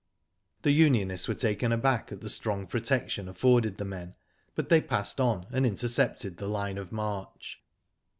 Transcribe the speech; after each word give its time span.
The 0.63 0.71
unionists 0.71 1.27
were 1.27 1.35
taken 1.35 1.71
aback 1.71 2.11
at 2.11 2.21
the 2.21 2.29
strong 2.31 2.65
protection 2.65 3.29
afforded 3.29 3.77
the 3.77 3.85
men, 3.85 4.15
but 4.55 4.69
they 4.69 4.81
passed 4.81 5.19
on 5.21 5.45
and 5.51 5.63
intercepted 5.63 6.37
the 6.37 6.47
line 6.49 6.79
of 6.79 6.91
march. 6.91 7.61